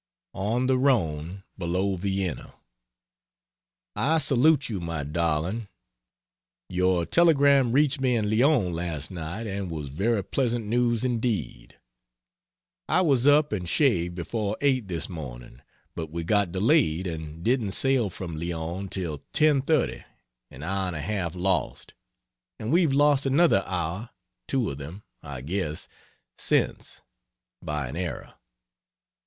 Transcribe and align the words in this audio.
ON 0.33 0.65
THE 0.65 0.79
RHONE, 0.79 1.43
BELOW 1.59 1.95
VIENNA. 1.97 2.55
I 3.95 4.17
salute 4.17 4.67
you, 4.67 4.79
my 4.79 5.03
darling. 5.03 5.67
Your 6.69 7.05
telegram 7.05 7.71
reached 7.71 8.01
me 8.01 8.15
in 8.15 8.27
Lyons 8.27 8.71
last 8.73 9.11
night 9.11 9.45
and 9.45 9.69
was 9.69 9.89
very 9.89 10.23
pleasant 10.23 10.65
news 10.65 11.05
indeed. 11.05 11.77
I 12.89 13.01
was 13.01 13.27
up 13.27 13.51
and 13.53 13.69
shaved 13.69 14.15
before 14.15 14.57
8 14.59 14.87
this 14.87 15.07
morning, 15.07 15.61
but 15.93 16.09
we 16.09 16.23
got 16.23 16.51
delayed 16.51 17.05
and 17.05 17.43
didn't 17.43 17.73
sail 17.73 18.09
from 18.09 18.39
Lyons 18.39 18.87
till 18.89 19.19
10.30 19.35 20.03
an 20.49 20.63
hour 20.63 20.87
and 20.87 20.95
a 20.95 21.01
half 21.01 21.35
lost. 21.35 21.93
And 22.57 22.71
we've 22.71 22.91
lost 22.91 23.27
another 23.27 23.63
hour 23.67 24.09
two 24.47 24.71
of 24.71 24.79
them, 24.79 25.03
I 25.21 25.41
guess 25.41 25.87
since, 26.39 27.03
by 27.61 27.87
an 27.87 27.95
error. 27.95 28.33